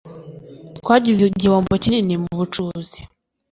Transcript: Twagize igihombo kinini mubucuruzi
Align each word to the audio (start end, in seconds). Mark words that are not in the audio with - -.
Twagize 0.77 1.21
igihombo 1.25 1.73
kinini 1.83 2.13
mubucuruzi 2.23 2.99